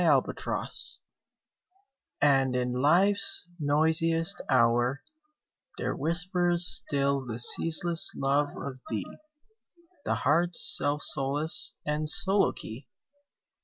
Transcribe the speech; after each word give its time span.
25 0.01 0.67
And 2.21 2.55
in 2.55 2.71
Life's 2.71 3.45
noisiest 3.59 4.41
hour 4.49 5.03
There 5.77 5.95
whispers 5.95 6.65
still 6.65 7.23
the 7.23 7.37
ceaseless 7.37 8.11
love 8.15 8.49
of 8.57 8.79
thee, 8.89 9.05
The 10.03 10.15
heart's 10.15 10.75
self 10.75 11.03
solace} 11.03 11.73
and 11.85 12.09
soliloquy. 12.09 12.87